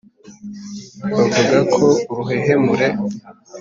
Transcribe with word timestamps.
Bavuga 1.11 1.59
ko 1.73 1.85
uruhehemure 2.11 2.87